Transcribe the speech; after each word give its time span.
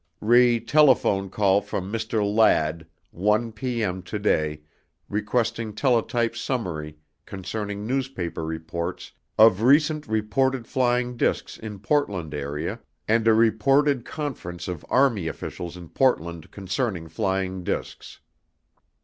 RE 0.19 0.59
TELEPHONE 0.59 1.29
CALL 1.29 1.61
FROM 1.61 1.93
MR. 1.93 2.25
LADD, 2.35 2.87
ONE 3.11 3.51
PM 3.51 4.01
TODAY 4.01 4.61
REQUESTING 5.09 5.75
TELETYPE 5.75 6.35
SUMMARY 6.35 6.97
CONCERNING 7.27 7.85
NEWSPAPER 7.85 8.43
REPORTS 8.43 9.11
OF 9.37 9.61
RECENT 9.61 10.07
REPORTED 10.07 10.65
FLYING 10.65 11.17
DISCS 11.17 11.59
IN 11.59 11.77
PORTLAND 11.77 12.33
AREA 12.33 12.79
AND 13.07 13.27
A 13.27 13.33
REPORTED 13.35 14.03
CONFERENCE 14.03 14.67
OF 14.67 14.83
ARMY 14.89 15.27
OFFICIALS 15.27 15.77
IN 15.77 15.89
PORTLAND 15.89 16.49
CONCERNING 16.49 17.07
FLYING 17.07 17.63
DISCS. 17.63 18.21